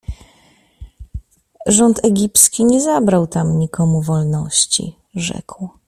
-Rząd 1.67 2.05
egipski 2.05 2.65
nie 2.65 2.81
zabrał 2.81 3.27
tam 3.27 3.59
nikomu 3.59 4.01
wolności- 4.01 4.95
rzekł. 5.15 5.69